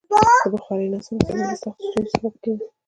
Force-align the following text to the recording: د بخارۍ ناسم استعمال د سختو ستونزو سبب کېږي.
د 0.41 0.45
بخارۍ 0.53 0.87
ناسم 0.93 1.15
استعمال 1.19 1.47
د 1.53 1.55
سختو 1.63 1.85
ستونزو 1.89 2.09
سبب 2.13 2.33
کېږي. 2.43 2.65